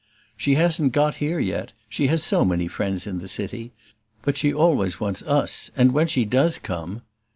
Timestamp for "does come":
6.25-7.03